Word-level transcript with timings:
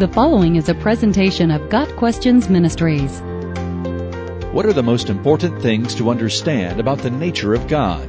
The 0.00 0.08
following 0.08 0.56
is 0.56 0.70
a 0.70 0.74
presentation 0.74 1.50
of 1.50 1.68
Got 1.68 1.94
Questions 1.96 2.48
Ministries. 2.48 3.20
What 4.50 4.64
are 4.64 4.72
the 4.72 4.82
most 4.82 5.10
important 5.10 5.60
things 5.60 5.94
to 5.96 6.08
understand 6.08 6.80
about 6.80 7.00
the 7.00 7.10
nature 7.10 7.52
of 7.52 7.68
God? 7.68 8.08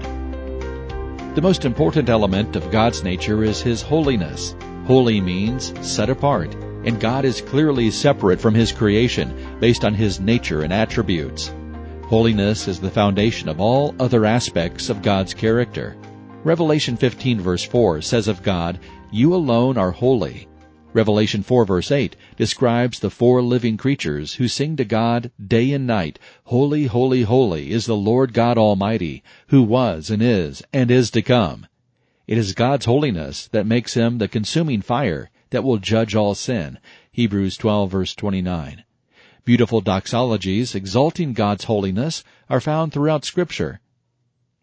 The 1.36 1.42
most 1.42 1.66
important 1.66 2.08
element 2.08 2.56
of 2.56 2.72
God's 2.72 3.04
nature 3.04 3.44
is 3.44 3.62
His 3.62 3.82
holiness. 3.82 4.56
Holy 4.86 5.20
means 5.20 5.74
set 5.86 6.10
apart, 6.10 6.54
and 6.86 6.98
God 6.98 7.26
is 7.26 7.42
clearly 7.42 7.92
separate 7.92 8.40
from 8.40 8.54
His 8.54 8.72
creation 8.72 9.58
based 9.60 9.84
on 9.84 9.94
His 9.94 10.22
nature 10.22 10.62
and 10.62 10.72
attributes. 10.72 11.54
Holiness 12.06 12.70
is 12.70 12.80
the 12.80 12.90
foundation 12.90 13.50
of 13.50 13.60
all 13.60 13.94
other 14.00 14.26
aspects 14.26 14.90
of 14.90 15.02
God's 15.02 15.34
character. 15.34 15.98
Revelation 16.46 16.96
15 16.96 17.42
verse 17.42 17.66
4 17.66 18.02
says 18.02 18.30
of 18.30 18.44
God, 18.44 18.80
You 19.12 19.36
alone 19.36 19.78
are 19.78 19.92
holy. 19.92 20.48
Revelation 20.94 21.42
4 21.42 21.64
verse 21.64 21.90
8 21.90 22.18
describes 22.36 23.00
the 23.00 23.10
four 23.10 23.42
living 23.42 23.78
creatures 23.78 24.34
who 24.34 24.50
sing 24.50 24.76
to 24.76 24.84
God 24.84 25.32
day 25.42 25.72
and 25.72 25.88
night, 25.88 26.20
Holy, 26.46 26.86
holy, 26.86 27.22
holy 27.22 27.72
is 27.72 27.86
the 27.86 27.96
Lord 27.96 28.34
God 28.34 28.58
Almighty, 28.58 29.24
who 29.48 29.64
was 29.64 30.10
and 30.10 30.22
is 30.22 30.62
and 30.74 30.92
is 30.92 31.10
to 31.12 31.22
come. 31.22 31.66
It 32.28 32.38
is 32.38 32.54
God's 32.54 32.86
holiness 32.86 33.48
that 33.54 33.66
makes 33.66 33.94
him 33.94 34.18
the 34.18 34.28
consuming 34.28 34.82
fire 34.82 35.30
that 35.52 35.64
will 35.64 35.78
judge 35.78 36.16
all 36.16 36.36
sin. 36.36 36.78
Hebrews 37.12 37.58
12 37.58 37.92
verse 37.92 38.16
29. 38.16 38.84
Beautiful 39.44 39.82
doxologies 39.82 40.76
exalting 40.76 41.34
God's 41.34 41.64
holiness 41.66 42.24
are 42.50 42.62
found 42.62 42.94
throughout 42.94 43.26
scripture. 43.26 43.80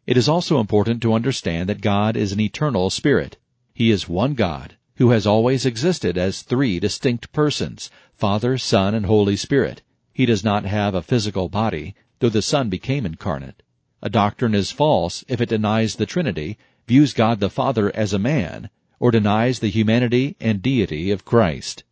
It 0.06 0.16
is 0.16 0.28
also 0.28 0.60
important 0.60 1.02
to 1.02 1.12
understand 1.12 1.68
that 1.68 1.80
God 1.80 2.16
is 2.16 2.32
an 2.32 2.40
eternal 2.40 2.88
spirit. 2.90 3.38
He 3.74 3.90
is 3.90 4.08
one 4.08 4.34
God, 4.34 4.77
who 4.98 5.10
has 5.10 5.28
always 5.28 5.64
existed 5.64 6.18
as 6.18 6.42
three 6.42 6.80
distinct 6.80 7.32
persons, 7.32 7.88
Father, 8.16 8.58
Son, 8.58 8.96
and 8.96 9.06
Holy 9.06 9.36
Spirit. 9.36 9.80
He 10.12 10.26
does 10.26 10.42
not 10.42 10.64
have 10.64 10.92
a 10.92 11.02
physical 11.02 11.48
body, 11.48 11.94
though 12.18 12.28
the 12.28 12.42
Son 12.42 12.68
became 12.68 13.06
incarnate. 13.06 13.62
A 14.02 14.10
doctrine 14.10 14.56
is 14.56 14.72
false 14.72 15.24
if 15.28 15.40
it 15.40 15.50
denies 15.50 15.94
the 15.94 16.06
Trinity, 16.06 16.58
views 16.88 17.12
God 17.12 17.38
the 17.38 17.48
Father 17.48 17.94
as 17.94 18.12
a 18.12 18.18
man, 18.18 18.70
or 18.98 19.12
denies 19.12 19.60
the 19.60 19.70
humanity 19.70 20.34
and 20.40 20.60
deity 20.60 21.12
of 21.12 21.24
Christ. 21.24 21.84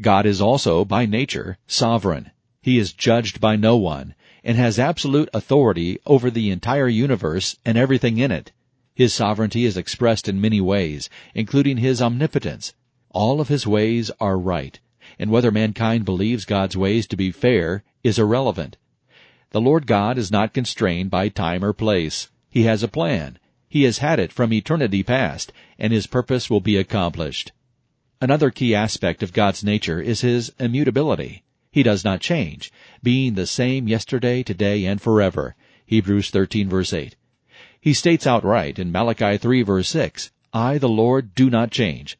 God 0.00 0.24
is 0.24 0.40
also, 0.40 0.86
by 0.86 1.04
nature, 1.04 1.58
sovereign. 1.66 2.30
He 2.62 2.78
is 2.78 2.94
judged 2.94 3.38
by 3.38 3.56
no 3.56 3.76
one, 3.76 4.14
and 4.42 4.56
has 4.56 4.78
absolute 4.78 5.28
authority 5.34 5.98
over 6.06 6.30
the 6.30 6.50
entire 6.50 6.88
universe 6.88 7.56
and 7.66 7.76
everything 7.76 8.16
in 8.16 8.32
it. 8.32 8.52
His 8.98 9.14
sovereignty 9.14 9.64
is 9.64 9.76
expressed 9.76 10.26
in 10.28 10.40
many 10.40 10.60
ways, 10.60 11.08
including 11.32 11.76
his 11.76 12.02
omnipotence. 12.02 12.74
All 13.10 13.40
of 13.40 13.46
his 13.46 13.64
ways 13.64 14.10
are 14.18 14.36
right, 14.36 14.80
and 15.20 15.30
whether 15.30 15.52
mankind 15.52 16.04
believes 16.04 16.44
God's 16.44 16.76
ways 16.76 17.06
to 17.06 17.16
be 17.16 17.30
fair 17.30 17.84
is 18.02 18.18
irrelevant. 18.18 18.76
The 19.50 19.60
Lord 19.60 19.86
God 19.86 20.18
is 20.18 20.32
not 20.32 20.52
constrained 20.52 21.12
by 21.12 21.28
time 21.28 21.64
or 21.64 21.72
place. 21.72 22.28
He 22.50 22.64
has 22.64 22.82
a 22.82 22.88
plan. 22.88 23.38
He 23.68 23.84
has 23.84 23.98
had 23.98 24.18
it 24.18 24.32
from 24.32 24.52
eternity 24.52 25.04
past, 25.04 25.52
and 25.78 25.92
his 25.92 26.08
purpose 26.08 26.50
will 26.50 26.60
be 26.60 26.76
accomplished. 26.76 27.52
Another 28.20 28.50
key 28.50 28.74
aspect 28.74 29.22
of 29.22 29.32
God's 29.32 29.62
nature 29.62 30.00
is 30.00 30.22
his 30.22 30.52
immutability. 30.58 31.44
He 31.70 31.84
does 31.84 32.04
not 32.04 32.20
change, 32.20 32.72
being 33.00 33.34
the 33.34 33.46
same 33.46 33.86
yesterday, 33.86 34.42
today, 34.42 34.84
and 34.86 35.00
forever. 35.00 35.54
Hebrews 35.86 36.30
13 36.30 36.68
verse 36.68 36.92
8. 36.92 37.14
He 37.80 37.94
states 37.94 38.26
outright 38.26 38.80
in 38.80 38.90
Malachi 38.90 39.38
3 39.38 39.62
verse 39.62 39.88
6, 39.88 40.32
I, 40.52 40.78
the 40.78 40.88
Lord, 40.88 41.34
do 41.36 41.48
not 41.48 41.70
change. 41.70 42.18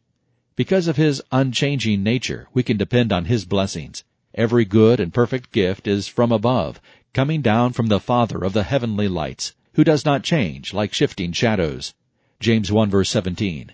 Because 0.55 0.87
of 0.87 0.97
his 0.97 1.21
unchanging 1.33 2.03
nature, 2.03 2.49
we 2.55 2.63
can 2.63 2.77
depend 2.77 3.13
on 3.13 3.25
his 3.25 3.45
blessings. 3.45 4.05
Every 4.35 4.65
good 4.65 5.01
and 5.01 5.13
perfect 5.13 5.51
gift 5.51 5.89
is 5.89 6.07
from 6.07 6.31
above, 6.31 6.81
coming 7.13 7.43
down 7.43 7.73
from 7.73 7.89
the 7.89 7.99
Father 7.99 8.45
of 8.45 8.53
the 8.53 8.63
heavenly 8.63 9.09
lights, 9.09 9.55
who 9.73 9.83
does 9.83 10.05
not 10.05 10.23
change 10.23 10.73
like 10.73 10.95
shifting 10.95 11.33
shadows. 11.33 11.93
James 12.39 12.71
1 12.71 12.89
verse 12.89 13.11
17. 13.11 13.73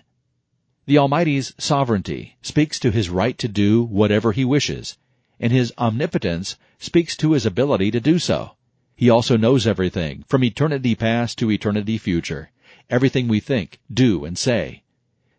The 0.87 0.97
Almighty's 0.97 1.53
sovereignty 1.59 2.35
speaks 2.41 2.79
to 2.79 2.89
his 2.89 3.11
right 3.11 3.37
to 3.37 3.47
do 3.47 3.83
whatever 3.83 4.31
he 4.31 4.43
wishes, 4.43 4.97
and 5.39 5.53
his 5.53 5.71
omnipotence 5.77 6.57
speaks 6.79 7.15
to 7.17 7.33
his 7.33 7.45
ability 7.45 7.91
to 7.91 7.99
do 7.99 8.17
so. 8.17 8.55
He 8.97 9.09
also 9.09 9.35
knows 9.35 9.67
everything, 9.67 10.23
from 10.27 10.43
eternity 10.43 10.95
past 10.95 11.37
to 11.39 11.51
eternity 11.51 11.97
future, 11.97 12.51
everything 12.89 13.27
we 13.27 13.41
think, 13.41 13.79
do, 13.93 14.23
and 14.23 14.37
say. 14.37 14.83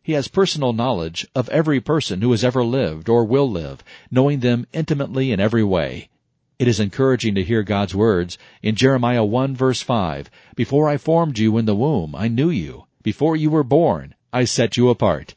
He 0.03 0.13
has 0.13 0.29
personal 0.29 0.75
knowledge 0.75 1.27
of 1.35 1.49
every 1.49 1.81
person 1.81 2.21
who 2.21 2.31
has 2.33 2.45
ever 2.45 2.63
lived 2.63 3.09
or 3.09 3.25
will 3.25 3.51
live, 3.51 3.83
knowing 4.11 4.41
them 4.41 4.67
intimately 4.75 5.33
in 5.33 5.41
every 5.41 5.65
way. 5.65 6.11
It 6.59 6.69
is 6.69 6.79
encouraging 6.79 7.35
to 7.35 7.45
hear 7.45 7.63
God's 7.63 7.95
words 7.95 8.37
in 8.63 8.75
Jeremiah 8.75 9.25
1 9.25 9.57
verse 9.57 9.81
5, 9.81 10.31
Before 10.55 10.89
I 10.89 10.99
formed 10.99 11.39
you 11.39 11.57
in 11.57 11.65
the 11.65 11.75
womb, 11.75 12.15
I 12.15 12.29
knew 12.29 12.51
you. 12.51 12.85
Before 13.03 13.37
you 13.37 13.49
were 13.49 13.65
born, 13.65 14.15
I 14.35 14.45
set 14.45 14.77
you 14.77 14.91
apart. 14.91 15.35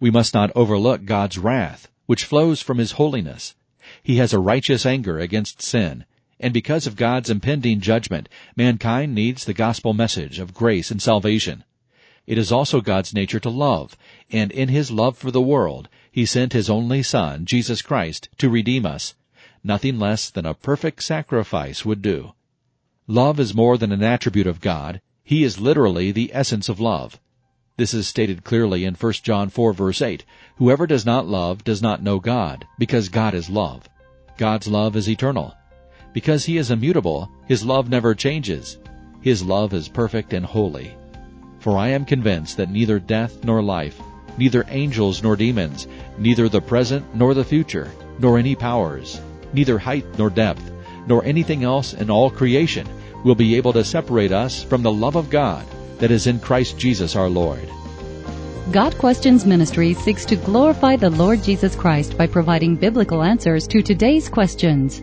We 0.00 0.10
must 0.10 0.32
not 0.32 0.52
overlook 0.56 1.04
God's 1.04 1.36
wrath, 1.36 1.88
which 2.06 2.24
flows 2.24 2.62
from 2.62 2.78
His 2.78 2.92
holiness. 2.92 3.54
He 4.02 4.16
has 4.16 4.32
a 4.32 4.38
righteous 4.38 4.86
anger 4.86 5.18
against 5.18 5.60
sin, 5.60 6.06
and 6.38 6.52
because 6.52 6.86
of 6.86 6.96
God's 6.96 7.30
impending 7.30 7.80
judgment, 7.80 8.28
mankind 8.56 9.14
needs 9.14 9.44
the 9.44 9.54
gospel 9.54 9.94
message 9.94 10.38
of 10.38 10.52
grace 10.52 10.90
and 10.90 11.00
salvation. 11.00 11.64
It 12.26 12.38
is 12.38 12.52
also 12.52 12.80
God's 12.80 13.14
nature 13.14 13.40
to 13.40 13.48
love, 13.48 13.96
and 14.30 14.50
in 14.50 14.68
His 14.68 14.90
love 14.90 15.16
for 15.16 15.30
the 15.30 15.40
world, 15.40 15.88
He 16.10 16.26
sent 16.26 16.52
His 16.52 16.68
only 16.68 17.02
Son, 17.02 17.46
Jesus 17.46 17.82
Christ, 17.82 18.28
to 18.38 18.50
redeem 18.50 18.84
us. 18.84 19.14
Nothing 19.62 19.98
less 19.98 20.28
than 20.28 20.44
a 20.44 20.54
perfect 20.54 21.02
sacrifice 21.02 21.84
would 21.84 22.02
do. 22.02 22.32
Love 23.06 23.38
is 23.38 23.54
more 23.54 23.78
than 23.78 23.92
an 23.92 24.02
attribute 24.02 24.46
of 24.46 24.60
God. 24.60 25.00
He 25.22 25.44
is 25.44 25.60
literally 25.60 26.12
the 26.12 26.30
essence 26.34 26.68
of 26.68 26.80
love. 26.80 27.20
This 27.76 27.94
is 27.94 28.08
stated 28.08 28.42
clearly 28.42 28.84
in 28.84 28.94
1 28.94 29.12
John 29.22 29.48
4 29.48 29.72
verse 29.72 30.02
8. 30.02 30.24
Whoever 30.56 30.86
does 30.86 31.06
not 31.06 31.26
love 31.26 31.62
does 31.62 31.80
not 31.80 32.02
know 32.02 32.18
God, 32.18 32.66
because 32.78 33.08
God 33.08 33.34
is 33.34 33.48
love. 33.48 33.88
God's 34.36 34.66
love 34.66 34.96
is 34.96 35.08
eternal. 35.08 35.54
Because 36.16 36.46
he 36.46 36.56
is 36.56 36.70
immutable, 36.70 37.30
his 37.44 37.62
love 37.62 37.90
never 37.90 38.14
changes. 38.14 38.78
His 39.20 39.42
love 39.42 39.74
is 39.74 39.86
perfect 39.86 40.32
and 40.32 40.46
holy. 40.46 40.96
For 41.58 41.76
I 41.76 41.88
am 41.88 42.06
convinced 42.06 42.56
that 42.56 42.70
neither 42.70 42.98
death 42.98 43.44
nor 43.44 43.62
life, 43.62 44.00
neither 44.38 44.64
angels 44.70 45.22
nor 45.22 45.36
demons, 45.36 45.86
neither 46.16 46.48
the 46.48 46.62
present 46.62 47.04
nor 47.14 47.34
the 47.34 47.44
future, 47.44 47.90
nor 48.18 48.38
any 48.38 48.54
powers, 48.54 49.20
neither 49.52 49.78
height 49.78 50.06
nor 50.16 50.30
depth, 50.30 50.72
nor 51.06 51.22
anything 51.22 51.64
else 51.64 51.92
in 51.92 52.08
all 52.10 52.30
creation 52.30 52.88
will 53.22 53.34
be 53.34 53.54
able 53.54 53.74
to 53.74 53.84
separate 53.84 54.32
us 54.32 54.62
from 54.62 54.82
the 54.82 54.90
love 54.90 55.16
of 55.16 55.28
God 55.28 55.66
that 55.98 56.10
is 56.10 56.26
in 56.26 56.40
Christ 56.40 56.78
Jesus 56.78 57.14
our 57.14 57.28
Lord. 57.28 57.68
Got 58.72 58.96
Questions 58.96 59.44
Ministry 59.44 59.92
seeks 59.92 60.24
to 60.24 60.36
glorify 60.36 60.96
the 60.96 61.10
Lord 61.10 61.42
Jesus 61.42 61.76
Christ 61.76 62.16
by 62.16 62.26
providing 62.26 62.74
biblical 62.74 63.22
answers 63.22 63.66
to 63.66 63.82
today's 63.82 64.30
questions 64.30 65.02